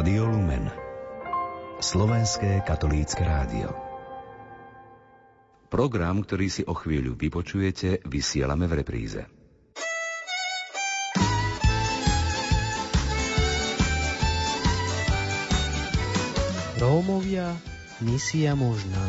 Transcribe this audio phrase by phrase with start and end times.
[0.00, 0.64] Rádio Lumen
[1.76, 3.68] Slovenské katolícke rádio
[5.68, 9.28] Program, ktorý si o chvíľu vypočujete, vysielame v repríze.
[16.80, 17.52] Rómovia,
[18.00, 19.04] misia možná.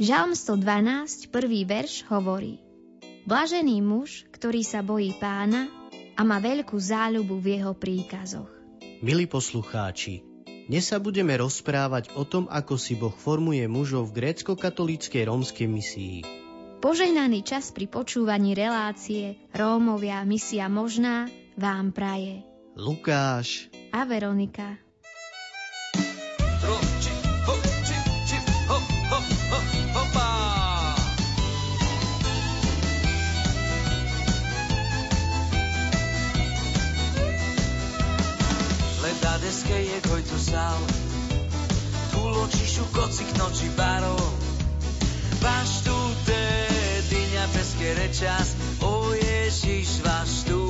[0.00, 2.64] Žalm 112, prvý verš hovorí
[3.24, 5.72] Blažený muž, ktorý sa bojí pána
[6.12, 8.52] a má veľkú záľubu v jeho príkazoch.
[9.00, 10.20] Milí poslucháči,
[10.68, 16.18] dnes sa budeme rozprávať o tom, ako si Boh formuje mužov v grécko-katolíckej rómskej misii.
[16.84, 21.24] Požehnaný čas pri počúvaní relácie Rómovia misia možná
[21.56, 22.44] vám praje
[22.76, 24.83] Lukáš a Veronika.
[42.74, 44.18] Tulo čišu kocik noči barov
[45.86, 45.94] tu
[46.26, 46.42] te
[47.06, 50.63] dyňa peské rečas O Ježiš váš tu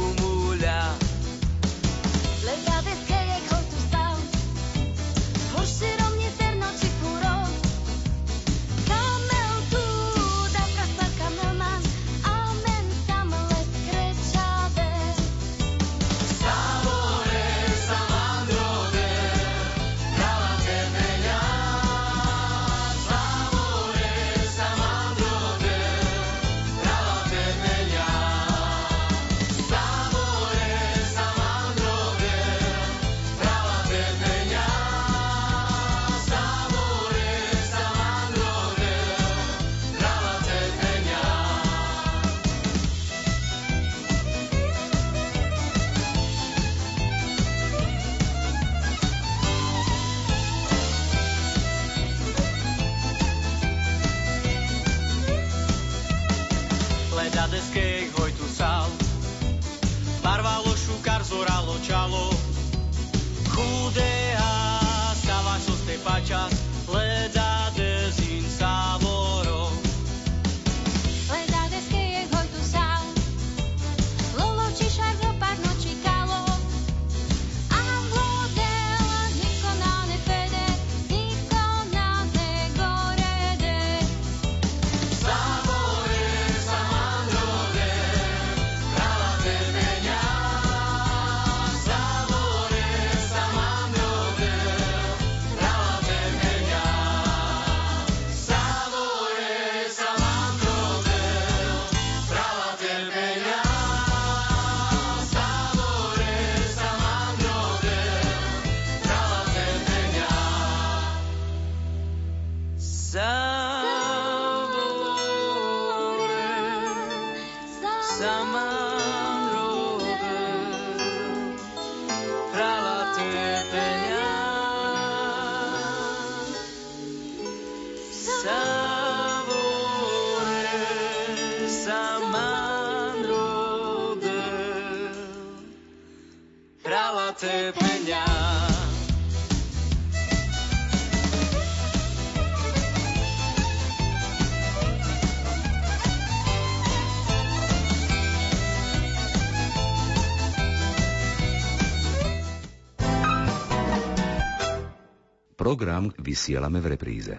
[155.65, 157.35] Program vysielame v repríze.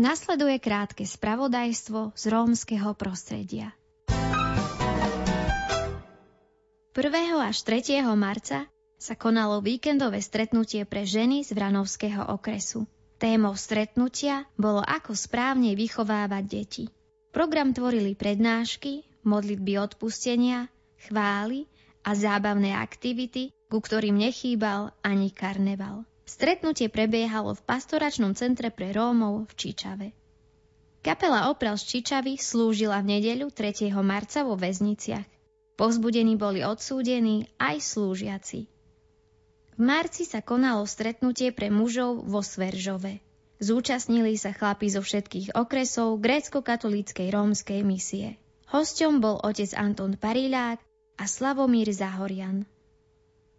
[0.00, 3.76] Nasleduje krátke spravodajstvo z rómskeho prostredia.
[6.96, 6.98] 1.
[7.38, 8.02] až 3.
[8.16, 8.66] marca
[9.04, 12.88] sa konalo víkendové stretnutie pre ženy z Vranovského okresu.
[13.20, 16.84] Témou stretnutia bolo ako správne vychovávať deti.
[17.28, 20.72] Program tvorili prednášky, modlitby odpustenia,
[21.04, 21.68] chvály
[22.00, 26.08] a zábavné aktivity, ku ktorým nechýbal ani karneval.
[26.24, 30.06] Stretnutie prebiehalo v pastoračnom centre pre Rómov v Čičave.
[31.04, 33.92] Kapela Opral z Čičavy slúžila v nedeľu 3.
[34.00, 35.28] marca vo väzniciach.
[35.76, 38.73] Povzbudení boli odsúdení aj slúžiaci.
[39.74, 43.18] V marci sa konalo stretnutie pre mužov vo Sveržove.
[43.58, 48.38] Zúčastnili sa chlapi zo všetkých okresov grécko-katolíckej rómskej misie.
[48.70, 50.78] Hosťom bol otec Anton Parilák
[51.18, 52.70] a Slavomír Zahorian.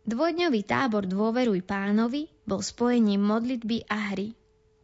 [0.08, 4.32] Dvojdňový tábor Dôveruj pánovi bol spojením modlitby a hry.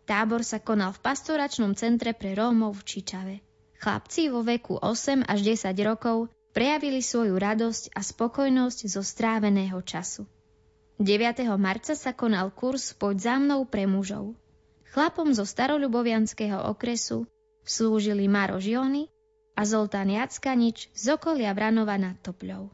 [0.04, 3.36] Tábor sa konal v pastoračnom centre pre Rómov v Čičave.
[3.80, 10.28] Chlapci vo veku 8 až 10 rokov prejavili svoju radosť a spokojnosť zo stráveného času.
[11.02, 11.50] 9.
[11.58, 14.38] marca sa konal kurz Poď za mnou pre mužov.
[14.94, 17.26] Chlapom zo staroľubovianského okresu
[17.66, 19.10] slúžili Maro Žiony
[19.58, 22.70] a Zoltán Jackanič z okolia Vranova nad Topľou.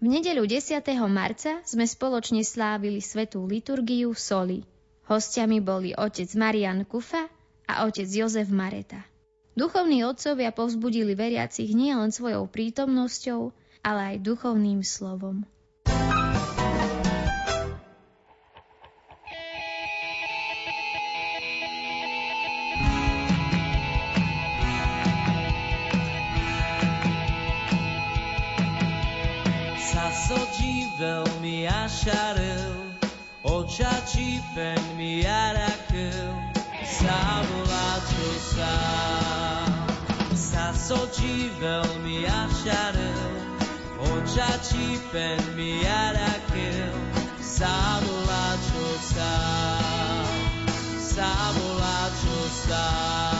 [0.00, 0.80] V nedeľu 10.
[1.12, 4.64] marca sme spoločne slávili svetú liturgiu Soli.
[5.04, 7.28] Hostiami boli otec Marian Kufa
[7.68, 9.04] a otec Jozef Mareta.
[9.58, 13.52] Duchovní otcovia povzbudili veriacich nielen svojou prítomnosťou,
[13.84, 15.44] ale aj duchovným slovom.
[41.28, 43.20] Sočí veľmi ašaril,
[44.00, 44.96] očačí
[45.52, 46.88] mi jarakil,
[47.36, 48.56] sa volá
[52.16, 53.37] čo sa.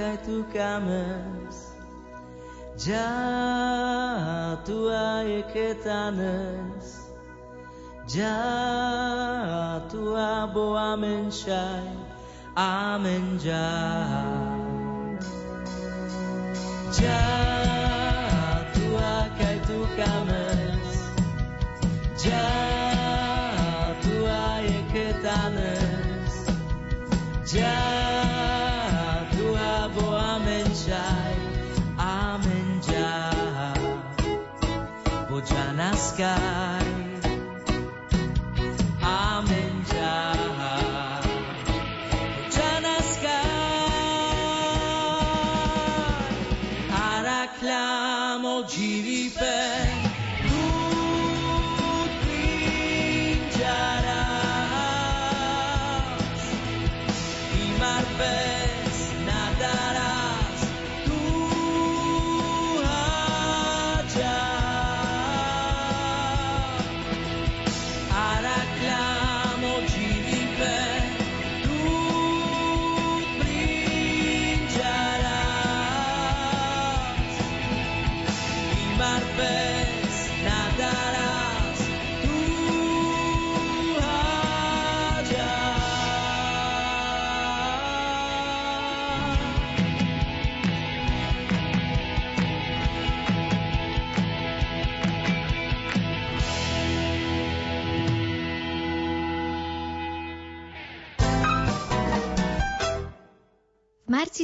[0.00, 0.52] Sa volá čo sa.
[0.56, 1.56] cames
[2.80, 7.12] Ja tua e ketanes
[8.08, 11.92] Ja tua boa menchai
[12.56, 13.68] Amen ja
[16.96, 17.20] Ja
[18.72, 20.96] tua kai tu cames
[22.24, 22.48] Ja
[24.00, 26.34] tua e ketanes
[35.50, 36.89] Ja sky.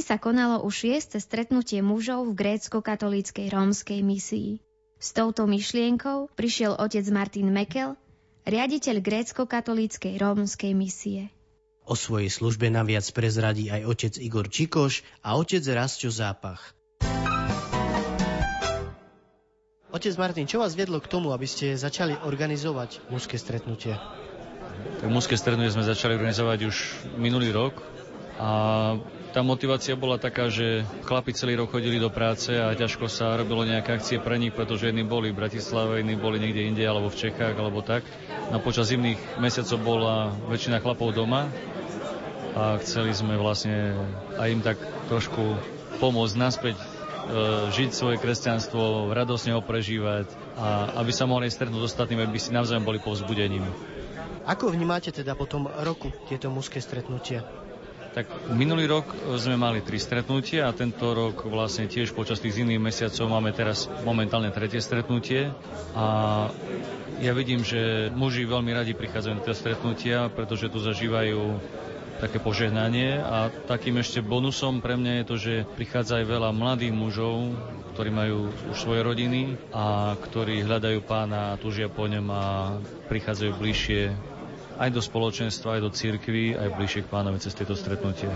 [0.07, 4.63] Sa konalo už šieste stretnutie mužov v grécko-katolíckej rómskej misii.
[5.03, 7.99] S touto myšlienkou prišiel otec Martin Mekel,
[8.47, 11.27] riaditeľ grécko-katolíckej rómskej misie.
[11.83, 16.71] O svojej službe nám viac prezradí aj otec Igor Čikoš a otec Rastio Zápach.
[19.91, 23.99] Otec Martin, čo vás viedlo k tomu, aby ste začali organizovať mužské stretnutie?
[25.03, 26.75] Tak mužské stretnutie sme začali organizovať už
[27.19, 27.83] minulý rok
[28.39, 28.49] a
[29.33, 33.67] tá motivácia bola taká, že chlapi celý rok chodili do práce a ťažko sa robilo
[33.67, 37.19] nejaké akcie pre nich, pretože jedni boli v Bratislave, iní boli niekde inde, alebo v
[37.27, 38.07] Čechách, alebo tak.
[38.49, 40.15] No počas zimných mesiacov bola
[40.47, 41.51] väčšina chlapov doma
[42.57, 43.93] a chceli sme vlastne
[44.39, 44.79] aj im tak
[45.11, 45.59] trošku
[46.01, 46.75] pomôcť naspäť
[47.75, 52.55] žiť svoje kresťanstvo, radosne ho prežívať a aby sa mohli stretnúť s ostatnými, aby si
[52.55, 53.67] navzájom boli povzbudením.
[54.47, 57.43] Ako vnímate teda po tom roku tieto mužské stretnutia?
[58.17, 62.81] Tak minulý rok sme mali tri stretnutia a tento rok vlastne tiež počas tých zimných
[62.81, 65.53] mesiacov máme teraz momentálne tretie stretnutie.
[65.93, 66.05] A
[67.21, 71.61] ja vidím, že muži veľmi radi prichádzajú na tie stretnutia, pretože tu zažívajú
[72.17, 73.21] také požehnanie.
[73.21, 77.53] A takým ešte bonusom pre mňa je to, že prichádza aj veľa mladých mužov,
[77.93, 82.43] ktorí majú už svoje rodiny a ktorí hľadajú pána a túžia po ňom a
[83.13, 84.26] prichádzajú bližšie
[84.77, 88.29] aj do spoločenstva, aj do cirkvy, aj bližšie k pánovi cez tieto stretnutia.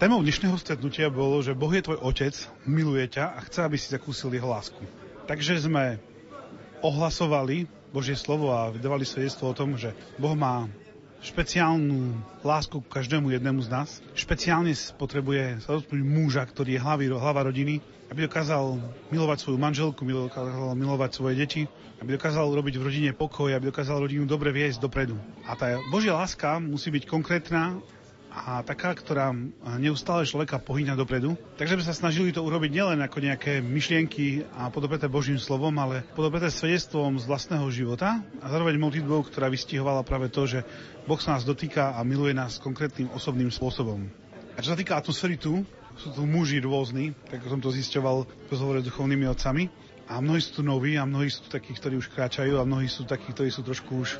[0.00, 2.34] Témou dnešného stretnutia bolo, že Boh je tvoj otec,
[2.64, 4.80] miluje ťa a chce, aby si zakúsil jeho lásku.
[5.28, 6.00] Takže sme
[6.80, 10.70] ohlasovali Božie slovo a vydávali svedectvo o tom, že Boh má
[11.18, 12.14] špeciálnu
[12.46, 13.88] lásku k každému jednému z nás.
[14.14, 18.78] Špeciálne potrebuje sa dotknúť muža, ktorý je hlavy, hlava rodiny, aby dokázal
[19.10, 21.62] milovať svoju manželku, aby dokázal milovať svoje deti,
[22.00, 25.18] aby dokázal robiť v rodine pokoj, aby dokázal rodinu dobre viesť dopredu.
[25.44, 27.82] A tá Božia láska musí byť konkrétna
[28.28, 29.32] a taká, ktorá
[29.80, 31.34] neustále človeka pohýňa dopredu.
[31.56, 36.04] Takže sme sa snažili to urobiť nielen ako nejaké myšlienky a podobeté Božím slovom, ale
[36.12, 40.60] podobeté svedectvom z vlastného života a zároveň modlitbou, ktorá vystihovala práve to, že
[41.08, 44.06] Boh sa nás dotýka a miluje nás konkrétnym osobným spôsobom.
[44.54, 45.64] A čo sa týka atmosféry tu,
[45.98, 49.66] sú tu muži rôzni, tak som to zisťoval v rozhovore s duchovnými otcami.
[50.08, 53.04] A mnohí sú tu noví a mnohí sú takí, ktorí už kráčajú a mnohí sú
[53.04, 54.16] takí, ktorí sú trošku už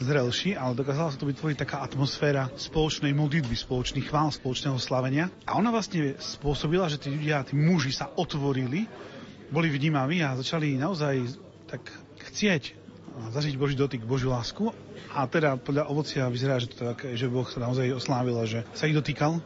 [0.00, 5.32] zrelší, ale dokázala sa to vytvoriť taká atmosféra spoločnej modlitby, spoločných chvál, spoločného slavenia.
[5.48, 8.88] A ona vlastne spôsobila, že tí ľudia, tí muži sa otvorili,
[9.48, 11.38] boli vnímaví a začali naozaj
[11.70, 11.82] tak
[12.30, 12.86] chcieť
[13.16, 14.70] zažiť Boží dotyk, Božiu lásku.
[15.16, 18.84] A teda podľa ovocia vyzerá, že, to tak, že Boh sa naozaj oslávil, že sa
[18.84, 19.40] ich dotýkal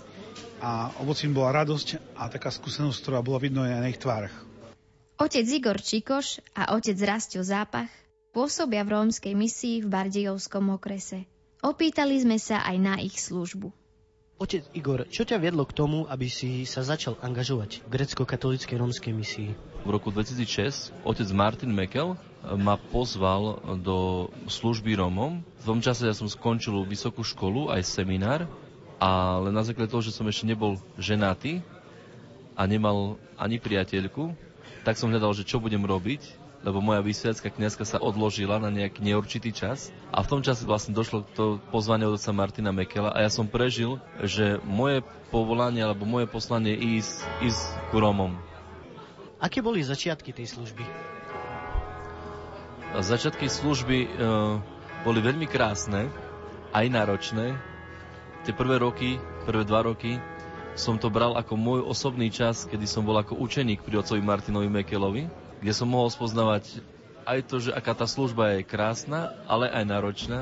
[0.60, 4.34] a ovocím bola radosť a taká skúsenosť, ktorá bola vidno aj na ich tvárach.
[5.20, 7.88] Otec Igor Čikoš a otec Rastio Zápach
[8.30, 11.26] pôsobia v rómskej misii v Bardejovskom okrese.
[11.60, 13.74] Opýtali sme sa aj na ich službu.
[14.40, 19.12] Otec Igor, čo ťa viedlo k tomu, aby si sa začal angažovať v grecko-katolíckej rómskej
[19.12, 19.52] misii?
[19.84, 22.16] V roku 2006 otec Martin Mekel
[22.56, 25.44] ma pozval do služby Rómom.
[25.60, 28.48] V tom čase ja som skončil vysokú školu, aj seminár,
[28.96, 31.60] ale na základe toho, že som ešte nebol ženatý
[32.56, 34.32] a nemal ani priateľku,
[34.88, 39.00] tak som hľadal, že čo budem robiť lebo moja vysviacká kniazka sa odložila na nejaký
[39.00, 43.24] neurčitý čas a v tom čase vlastne došlo to pozvanie od otca Martina Mekela a
[43.24, 45.00] ja som prežil, že moje
[45.32, 48.36] povolanie alebo moje poslanie je ísť, ísť k Rómom.
[49.40, 50.84] Aké boli začiatky tej služby?
[53.00, 54.08] Začiatky služby e,
[55.00, 56.12] boli veľmi krásne,
[56.76, 57.56] aj náročné.
[58.44, 59.16] Tie prvé roky,
[59.48, 60.20] prvé dva roky
[60.76, 64.68] som to bral ako môj osobný čas, kedy som bol ako učeník pri otcovi Martinovi
[64.68, 66.80] Mekelovi kde som mohol spoznávať
[67.28, 70.40] aj to, že aká tá služba je krásna, ale aj náročná,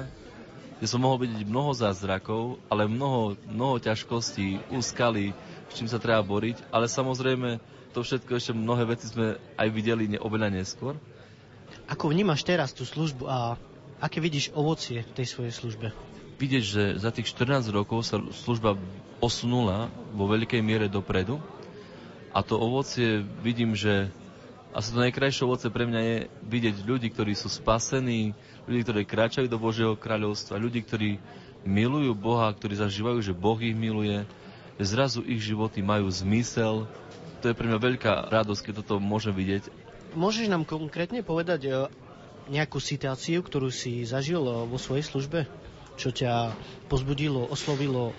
[0.78, 5.34] kde som mohol vidieť mnoho zázrakov, ale mnoho, mnoho ťažkostí, úskalí,
[5.68, 7.58] s čím sa treba boriť, ale samozrejme
[7.90, 10.94] to všetko ešte mnohé veci sme aj videli oveľa neskôr.
[11.90, 13.58] Ako vnímaš teraz tú službu a
[13.98, 15.90] aké vidíš ovocie v tej svojej službe?
[16.38, 18.78] Vidieť, že za tých 14 rokov sa služba
[19.18, 21.42] posunula vo veľkej miere dopredu
[22.30, 24.14] a to ovocie vidím, že
[24.72, 28.36] asi to najkrajšie ovoce pre mňa je vidieť ľudí, ktorí sú spasení,
[28.68, 31.10] ľudí, ktorí kráčajú do Božieho kráľovstva, ľudí, ktorí
[31.64, 34.28] milujú Boha, ktorí zažívajú, že Boh ich miluje,
[34.76, 36.84] že zrazu ich životy majú zmysel.
[37.40, 39.72] To je pre mňa veľká radosť, keď toto môžem vidieť.
[40.12, 41.70] Môžeš nám konkrétne povedať e,
[42.48, 45.44] nejakú situáciu, ktorú si zažil e, vo svojej službe?
[45.98, 46.54] Čo ťa
[46.86, 48.14] pozbudilo, oslovilo?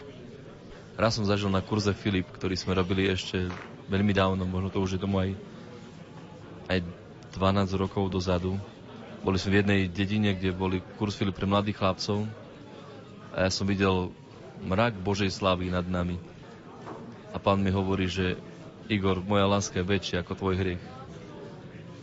[0.99, 3.47] Raz som zažil na kurze Filip, ktorý sme robili ešte
[3.87, 5.31] veľmi dávno, možno to už je tomu aj
[6.69, 6.85] aj
[7.35, 8.55] 12 rokov dozadu.
[9.25, 12.23] Boli sme v jednej dedine, kde boli kursfily pre mladých chlapcov
[13.35, 14.13] a ja som videl
[14.63, 16.21] mrak Božej slávy nad nami.
[17.29, 18.39] A pán mi hovorí, že
[18.89, 20.83] Igor, moja láska je väčšia ako tvoj hriech.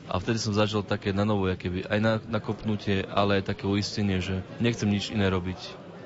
[0.07, 4.23] A vtedy som zažil také na novo, keby, aj na, nakopnutie, ale aj také uistenie,
[4.23, 5.59] že nechcem nič iné robiť,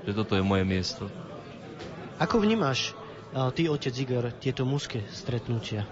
[0.08, 1.04] že toto je moje miesto.
[2.16, 2.96] Ako vnímaš,
[3.52, 5.84] ty, otec Igor, tieto mužské stretnutia?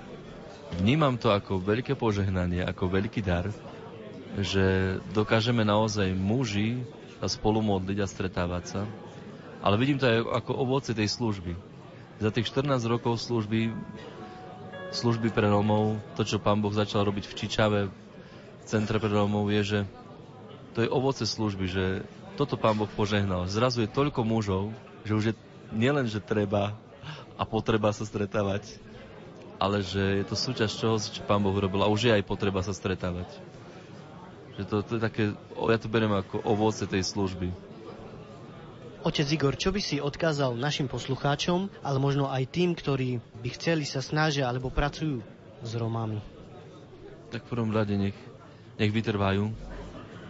[0.76, 3.48] Vnímam to ako veľké požehnanie, ako veľký dar,
[4.36, 6.84] že dokážeme naozaj muži
[7.18, 8.80] sa spolu modliť a stretávať sa.
[9.58, 11.56] Ale vidím to aj ako ovoce tej služby.
[12.22, 13.74] Za tých 14 rokov služby,
[14.94, 19.50] služby pre Romov, to, čo pán Boh začal robiť v Čičave, v centre pre Romov,
[19.50, 19.78] je, že
[20.76, 21.84] to je ovoce služby, že
[22.38, 23.50] toto pán Boh požehnal.
[23.50, 24.70] Zrazu je toľko mužov,
[25.02, 25.34] že už je
[25.74, 26.78] nielen, že treba
[27.34, 28.78] a potreba sa stretávať,
[29.58, 32.62] ale že je to súčasť čoho, čo Pán Boh urobil a už je aj potreba
[32.62, 33.26] sa stretávať.
[34.58, 35.24] Že to, to je také,
[35.54, 37.50] ja to beriem ako ovoce tej služby.
[39.06, 43.86] Otec Igor, čo by si odkázal našim poslucháčom, ale možno aj tým, ktorí by chceli
[43.86, 45.22] sa snažia alebo pracujú
[45.62, 46.18] s Romami?
[47.30, 48.18] Tak v prvom rade nech,
[48.74, 49.54] nech vytrvajú,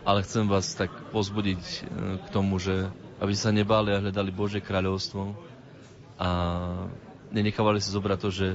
[0.05, 1.79] ale chcem vás tak pozbudiť e,
[2.21, 5.33] k tomu, že aby sa nebáli a hľadali Bože kráľovstvo
[6.21, 6.29] a
[7.33, 8.49] nenechávali si zobrať to, že,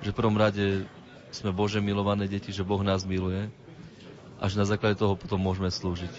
[0.00, 0.84] že v prvom rade
[1.32, 3.48] sme Bože milované deti, že Boh nás miluje
[4.40, 6.12] a že na základe toho potom môžeme slúžiť.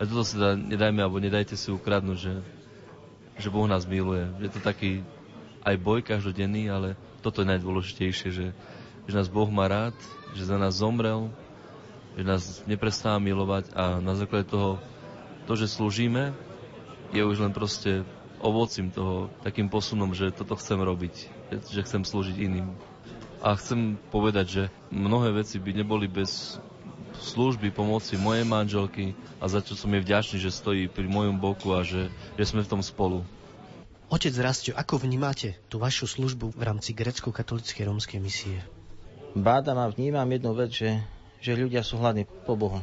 [0.00, 2.34] A toto si teda nedajme, alebo nedajte si ukradnúť, že,
[3.36, 4.24] že Boh nás miluje.
[4.40, 5.04] Je to taký
[5.60, 8.46] aj boj každodenný, ale toto je najdôležitejšie, že,
[9.04, 9.96] že nás Boh má rád,
[10.32, 11.28] že za nás zomrel,
[12.16, 14.80] že nás neprestáva milovať a na základe toho,
[15.44, 16.32] to, že slúžime,
[17.12, 18.06] je už len proste
[18.40, 21.14] ovocím toho, takým posunom, že toto chcem robiť,
[21.68, 22.72] že chcem slúžiť iným.
[23.40, 26.60] A chcem povedať, že mnohé veci by neboli bez
[27.20, 31.72] služby, pomoci mojej manželky a za čo som jej vďačný, že stojí pri mojom boku
[31.72, 33.24] a že, že sme v tom spolu.
[34.10, 38.58] Otec Rastio, ako vnímate tú vašu službu v rámci grecko-katolíckej rómskej misie?
[39.38, 40.98] Bádam a vnímam jednu vec, že,
[41.38, 42.82] že ľudia sú hladní po Bohu.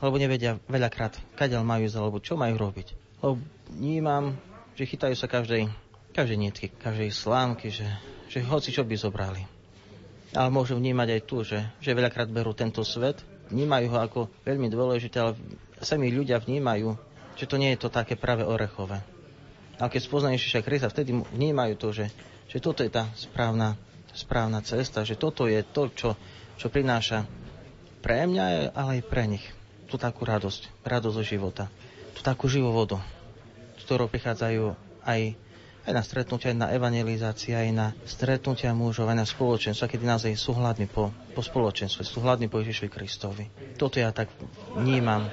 [0.00, 2.96] Lebo nevedia veľakrát, kadeľ majú ísť, alebo čo majú robiť.
[3.20, 3.36] Lebo
[3.68, 4.32] vnímam,
[4.72, 5.68] že chytajú sa každej,
[6.16, 7.84] každej nietky, každej slámky, že,
[8.32, 9.55] že hoci čo by zobrali.
[10.36, 14.68] Ale môžu vnímať aj tu, že, že veľakrát berú tento svet vnímajú ho ako veľmi
[14.68, 15.32] dôležité, ale
[15.80, 16.92] sami ľudia vnímajú,
[17.38, 19.00] že to nie je to také práve orechové.
[19.76, 22.08] Ale keď spoznajú Ježiša Krista, vtedy vnímajú to, že,
[22.48, 23.76] že toto je tá správna,
[24.16, 26.10] správna cesta, že toto je to, čo,
[26.56, 27.28] čo prináša
[28.00, 29.44] pre mňa, ale aj pre nich.
[29.86, 31.64] Tú takú radosť, radosť zo života.
[32.16, 32.98] Tú takú živou vodu,
[33.76, 34.74] z ktorou prichádzajú
[35.04, 35.20] aj
[35.86, 40.34] aj na stretnutia, aj na evangelizácii, aj na stretnutia mužov, aj na spoločenstvo, kedy naozaj
[40.34, 43.44] sú hladní po, po spoločenstve, sú hladní po Ježišovi Kristovi.
[43.78, 44.26] Toto ja tak
[44.74, 45.30] vnímam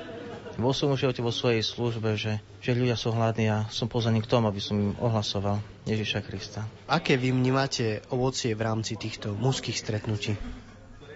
[0.54, 4.30] vo svojom živote, vo svojej službe, že, že ľudia sú hladní a som pozvaný k
[4.30, 5.58] tomu, aby som im ohlasoval
[5.90, 6.70] Ježiša Krista.
[6.86, 10.38] Aké vy vnímate ovocie v rámci týchto mužských stretnutí?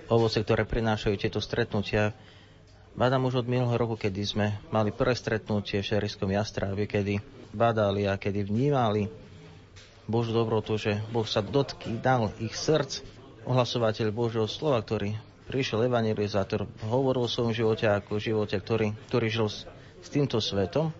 [0.09, 2.17] Ovocie, ktoré prinášajú tieto stretnutia,
[2.97, 7.21] Badám už od minulého roku, kedy sme mali prvé stretnutie v Šeriskom Jastráve, kedy
[7.53, 9.05] badali a kedy vnímali
[10.07, 13.03] Božú dobrotu, že Boh sa dal ich srdc,
[13.43, 19.47] ohlasovateľ Božieho slova, ktorý prišiel evangelizátor, hovoril o svojom živote ako živote, ktorý, ktorý žil
[19.47, 19.63] s,
[20.03, 20.91] s týmto svetom.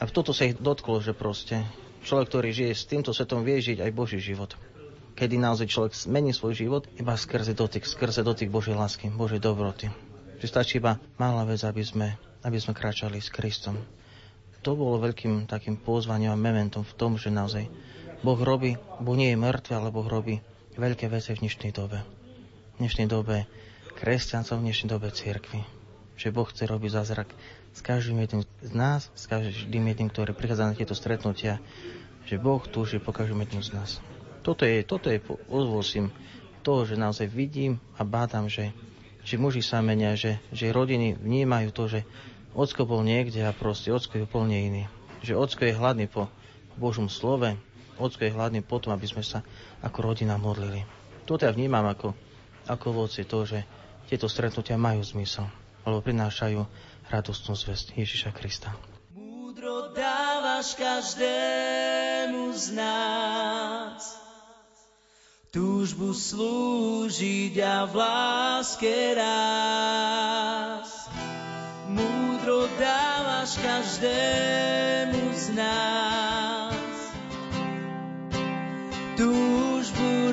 [0.00, 1.64] A toto sa ich dotklo, že proste
[2.04, 4.56] človek, ktorý žije s týmto svetom, vie žiť aj Boží život.
[5.14, 9.86] Kedy naozaj človek zmení svoj život iba skrze dotyk, skrze dotyk Božej lásky, Božej dobroty.
[10.42, 13.78] Že stačí iba malá vec, aby sme, aby sme kráčali s Kristom.
[14.64, 17.68] To bolo veľkým takým pozvaním a mementom v tom, že naozaj
[18.24, 20.40] Boh robí, Boh nie je mŕtvy, ale Boh robí
[20.80, 22.00] veľké veci v dnešnej dobe.
[22.74, 23.44] V dnešnej dobe
[24.00, 25.60] kresťancov, v dnešnej dobe cirkvi.
[26.16, 27.28] Že Boh chce robiť zázrak
[27.76, 31.60] s každým jedným z nás, s každým jedným, ktorý prichádza na tieto stretnutia,
[32.24, 33.90] že Boh túži po každým jedným z nás.
[34.40, 35.20] Toto je, toto je
[35.52, 36.08] ozvosím
[36.64, 38.72] toho, že naozaj vidím a bádam, že,
[39.28, 42.00] že muži sa menia, že, že rodiny vnímajú to, že
[42.54, 44.82] ocko bol niekde a proste ocko je úplne iný.
[45.20, 46.30] Že ocko je hladný po
[46.78, 47.54] Božom slove,
[47.94, 49.46] Ocko je hladný potom, aby sme sa
[49.78, 50.82] ako rodina modlili.
[51.22, 52.10] Toto ja vnímam ako,
[52.66, 53.62] ako voci to, že
[54.10, 55.46] tieto stretnutia majú zmysel,
[55.86, 56.60] alebo prinášajú
[57.08, 58.74] radostnú zväzť Ježiša Krista.
[59.14, 64.02] Múdro dávaš každému z nás
[65.54, 70.83] túžbu slúžiť a v láske raz.
[72.44, 76.76] Múdro dávaš každému z nás.
[79.16, 80.28] Túžbu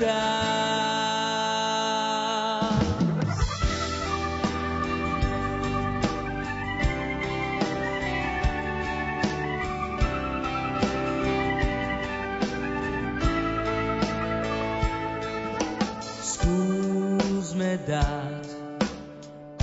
[16.20, 18.44] Skúsme dať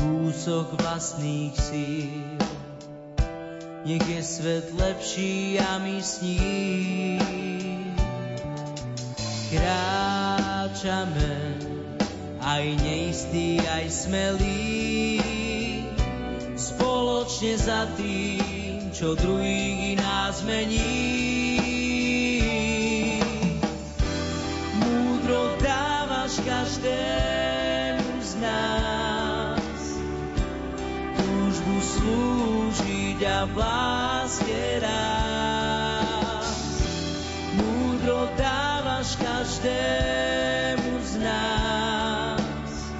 [0.00, 2.27] kúsok vlastných síl,
[3.88, 7.96] nech je svet lepší a my s ním.
[9.48, 11.56] Kráčame,
[12.44, 15.24] aj neistý, aj smelý,
[16.52, 20.84] spoločne za tým, čo druhých nás mení.
[24.84, 29.80] Múdro dávaš každému z nás,
[31.16, 32.37] túžbu slúžiť
[33.18, 36.46] ťa v láske rád.
[37.58, 42.94] Múdro dávaš každému z nás,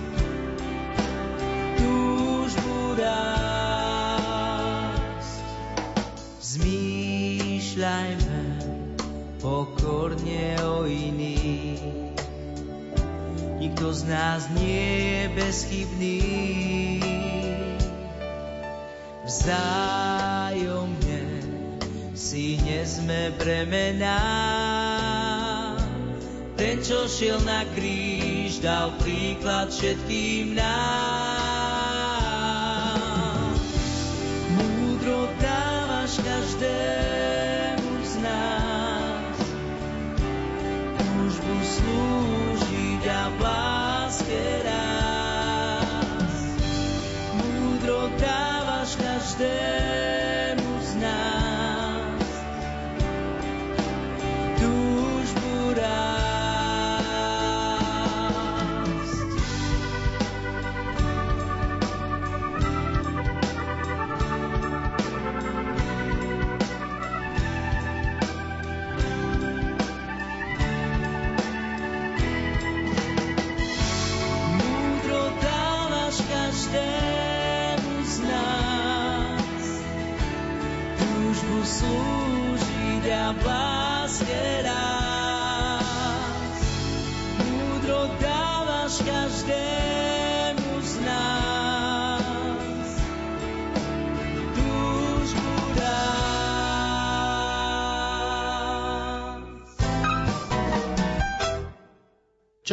[1.79, 4.19] túžbu rásť.
[6.43, 8.43] Zmýšľajme
[9.39, 12.19] pokorne o iných,
[13.63, 16.68] nikto z nás nie je bezchybný.
[19.49, 21.25] Vzájomne
[22.13, 24.21] si nesme bremená.
[26.53, 31.18] Ten, čo šiel na kríž, dal príklad všetkým nám.
[88.89, 89.05] Čo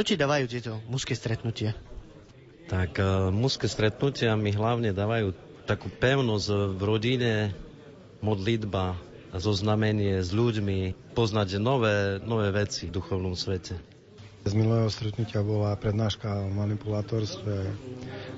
[0.07, 1.75] ti dávajú tieto mužské stretnutia?
[2.71, 5.35] Tak uh, mužské stretnutia mi hlavne dávajú
[5.67, 7.51] takú pevnosť v rodine,
[8.23, 8.95] modlitba,
[9.35, 13.94] zoznamenie s ľuďmi, poznať nové, nové veci v duchovnom svete.
[14.45, 17.65] Z minulého stretnutia bola prednáška o manipulátorstve.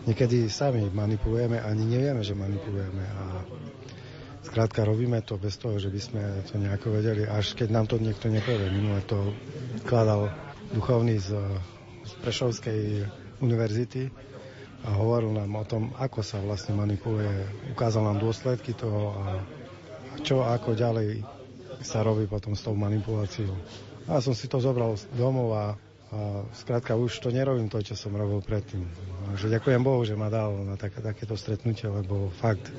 [0.08, 3.04] Niekedy sami manipulujeme, ani nevieme, že manipulujeme.
[3.04, 3.24] A
[4.48, 8.00] skrátka robíme to bez toho, že by sme to nejako vedeli, až keď nám to
[8.00, 8.72] niekto nepovie.
[8.72, 9.36] Minule to
[9.84, 10.32] kladal
[10.72, 11.36] duchovný z,
[12.08, 13.04] z Prešovskej
[13.44, 14.08] univerzity
[14.88, 17.52] a hovoril nám o tom, ako sa vlastne manipuluje.
[17.76, 19.24] Ukázal nám dôsledky toho a
[20.24, 21.20] čo ako ďalej
[21.84, 23.54] sa robí potom s tou manipuláciou.
[24.08, 25.76] A som si to zobral domov a,
[26.08, 28.88] a skrátka už to nerobím to, čo som robil predtým.
[29.34, 32.72] Takže ďakujem Bohu, že ma dal na také, takéto stretnutie, lebo fakt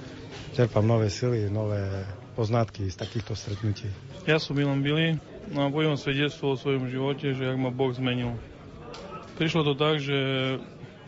[0.56, 3.92] čerpám nové sily, nové poznatky z takýchto stretnutí.
[4.24, 7.88] Ja som Milan Billy, No a poviem svedectvo o svojom živote, že ak ma Boh
[7.88, 8.36] zmenil.
[9.40, 10.18] Prišlo to tak, že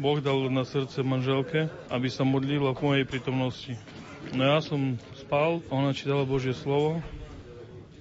[0.00, 3.76] Boh dal na srdce manželke, aby sa modlila v mojej prítomnosti.
[4.32, 7.04] No ja som spal, ona čítala Božie slovo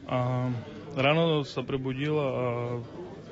[0.08, 0.48] a
[0.96, 2.46] ráno sa prebudila a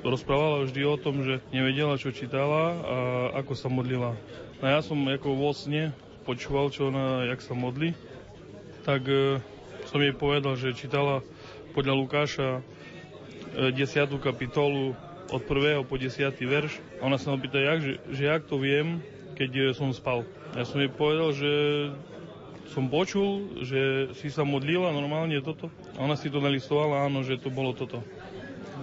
[0.02, 2.96] rozprávala vždy o tom, že nevedela, čo čítala a
[3.42, 4.14] ako sa modlila.
[4.58, 5.94] No ja som ako vo sne
[6.26, 7.94] počúval, čo ona, jak sa modli,
[8.82, 9.40] tak e,
[9.88, 11.24] som jej povedal, že čítala
[11.72, 12.48] podľa Lukáša
[13.56, 13.74] 10.
[14.20, 14.92] kapitolu
[15.32, 15.84] od 1.
[15.88, 16.34] po 10.
[16.36, 16.72] verš.
[17.00, 19.00] A ona sa ma pýta, jak, že, že jak to viem,
[19.38, 20.26] keď e, som spal.
[20.52, 21.52] Ja som jej povedal, že
[22.68, 25.72] som počul, že si sa modlila normálne toto.
[25.96, 28.04] A ona si to nalistovala, áno, že to bolo toto.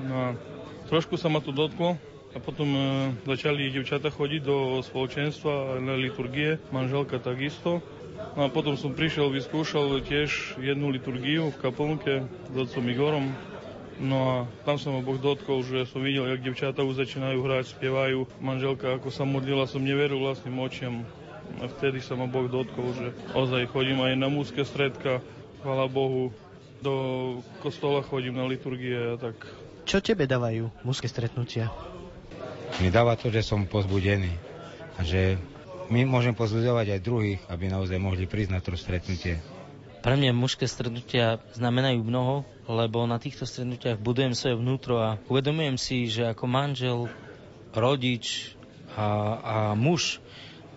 [0.06, 0.28] No a
[0.88, 1.98] trošku sa ma to dotklo
[2.36, 2.82] a potom e,
[3.24, 7.80] začali devčata chodiť do spoločenstva na liturgie, manželka takisto.
[8.36, 13.32] No a potom som prišiel, vyskúšal tiež jednu liturgiu v kaplnke s otcom Igorom,
[13.96, 14.36] No a
[14.68, 18.28] tam sa ma Boh dotkol, že som videl, jak devčatá už začínajú hrať, spievajú.
[18.44, 21.08] Manželka, ako sa modlila, som neveril vlastným očiam.
[21.64, 25.24] A vtedy sa ma Boh dotkol, že ozaj chodím aj na múzke stredka,
[25.64, 26.36] chvala Bohu,
[26.84, 26.94] do
[27.64, 29.40] kostola chodím na liturgie a tak.
[29.86, 31.70] Čo tebe dávajú múzke stretnutia?
[32.82, 34.34] Mi dáva to, že som pozbudený
[34.98, 35.38] a že
[35.94, 39.38] my môžem pozbudzovať aj druhých, aby naozaj mohli prísť na to stretnutie.
[40.02, 45.78] Pre mňa mužské stretnutia znamenajú mnoho, lebo na týchto stretnutiach budujem svoje vnútro a uvedomujem
[45.78, 47.00] si, že ako manžel,
[47.74, 48.58] rodič
[48.98, 49.06] a,
[49.38, 50.18] a muž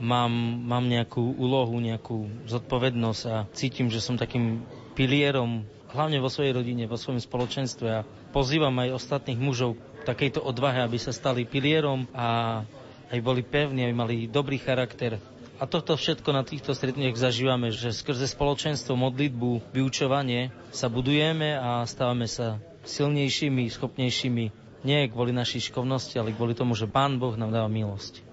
[0.00, 0.32] mám,
[0.68, 6.90] mám nejakú úlohu, nejakú zodpovednosť a cítim, že som takým pilierom hlavne vo svojej rodine,
[6.90, 12.60] vo svojom spoločenstve a pozývam aj ostatných mužov takejto odvahe, aby sa stali pilierom a
[13.08, 15.16] aj boli pevní, aby mali dobrý charakter,
[15.58, 21.82] a toto všetko na týchto stretnutiach zažívame, že skrze spoločenstvo, modlitbu, vyučovanie sa budujeme a
[21.82, 24.44] stávame sa silnejšími, schopnejšími
[24.86, 28.27] nie kvôli našej šikovnosti, ale kvôli tomu, že Pán Boh nám dáva milosť.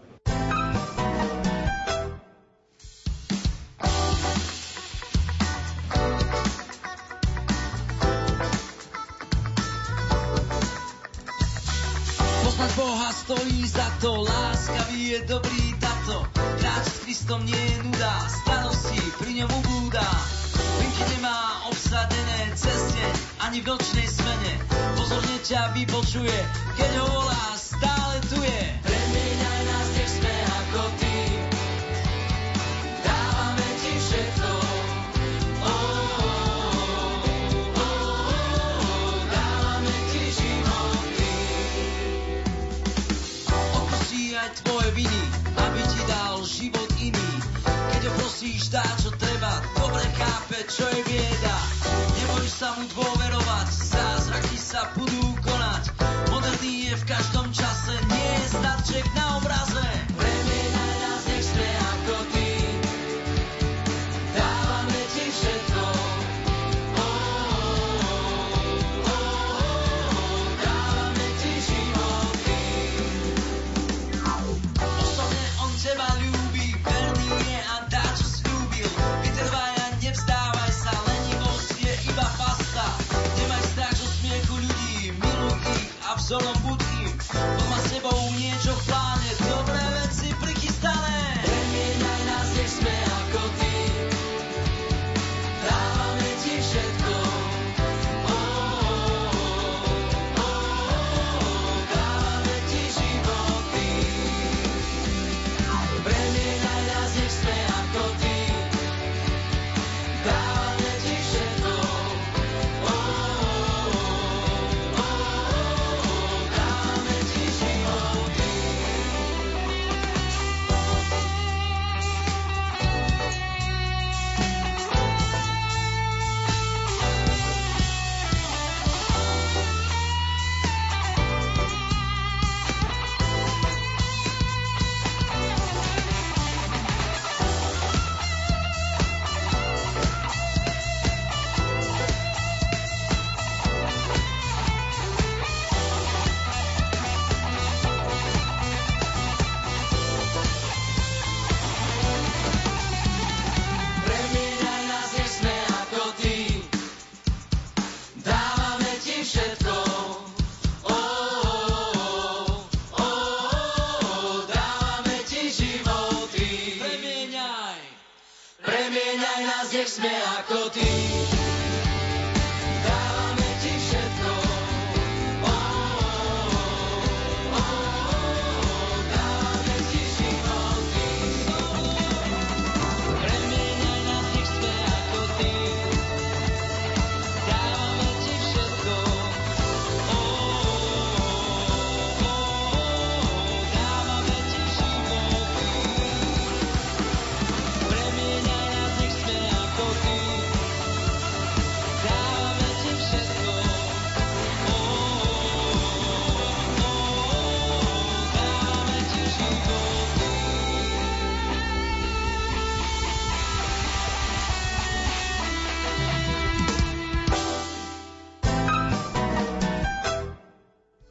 [86.16, 87.12] Absolom Budkým,
[87.60, 88.65] to má sebou niečo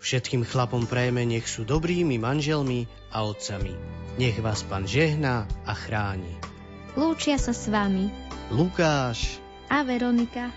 [0.04, 3.72] Všetkým chlapom prajme, nech sú dobrými manželmi a otcami.
[4.20, 6.28] Nech vás pán žehná a chráni.
[6.92, 8.12] Lúčia sa s vami
[8.52, 9.40] Lukáš
[9.72, 10.52] a Veronika.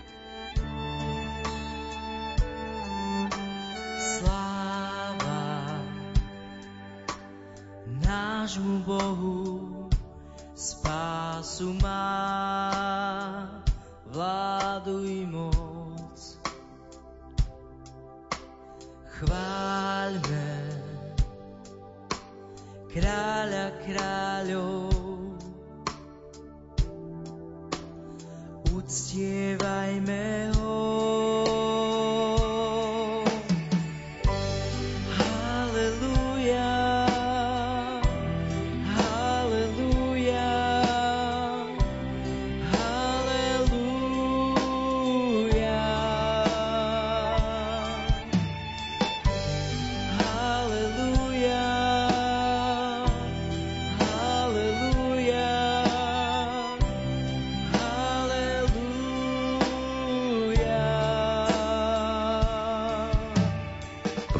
[3.96, 5.80] Sláva
[8.04, 9.40] nášmu Bohu
[10.52, 12.04] spásu má,
[14.12, 15.67] vláduj môj.
[19.18, 20.46] chváľme
[22.94, 24.90] kráľa kráľov.
[28.74, 29.47] Uctie